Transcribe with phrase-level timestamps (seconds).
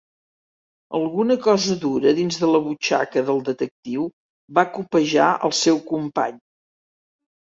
[0.99, 4.05] Alguna cosa dura dins de la butxaca del detectiu
[4.59, 6.41] va copejar el seu company.